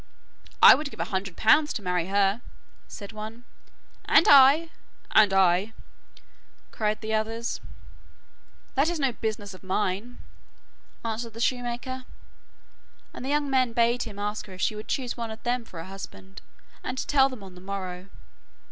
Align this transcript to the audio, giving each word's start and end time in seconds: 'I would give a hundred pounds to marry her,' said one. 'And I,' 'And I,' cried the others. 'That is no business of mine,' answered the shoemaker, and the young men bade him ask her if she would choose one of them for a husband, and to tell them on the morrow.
'I 0.63 0.73
would 0.73 0.89
give 0.89 0.99
a 0.99 1.03
hundred 1.13 1.37
pounds 1.37 1.71
to 1.73 1.83
marry 1.83 2.07
her,' 2.07 2.41
said 2.87 3.11
one. 3.11 3.43
'And 4.05 4.27
I,' 4.27 4.71
'And 5.11 5.31
I,' 5.31 5.73
cried 6.71 7.01
the 7.01 7.13
others. 7.13 7.61
'That 8.73 8.89
is 8.89 8.99
no 8.99 9.11
business 9.11 9.53
of 9.53 9.61
mine,' 9.61 10.17
answered 11.05 11.33
the 11.33 11.39
shoemaker, 11.39 12.05
and 13.13 13.23
the 13.23 13.29
young 13.29 13.47
men 13.47 13.73
bade 13.73 14.01
him 14.01 14.17
ask 14.17 14.47
her 14.47 14.53
if 14.53 14.61
she 14.61 14.75
would 14.75 14.87
choose 14.87 15.15
one 15.15 15.29
of 15.29 15.43
them 15.43 15.65
for 15.65 15.79
a 15.79 15.85
husband, 15.85 16.41
and 16.83 16.97
to 16.97 17.05
tell 17.05 17.29
them 17.29 17.43
on 17.43 17.53
the 17.53 17.61
morrow. 17.61 18.07